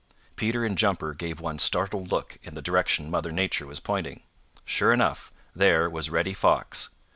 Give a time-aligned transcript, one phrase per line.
[0.35, 4.23] Peter and Jumper gave one startled look in the direction Mother Nature was pointing.
[4.65, 6.89] Sure enough, there was Reddy Fox.